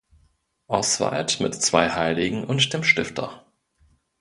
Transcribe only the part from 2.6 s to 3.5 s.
dem Stifter.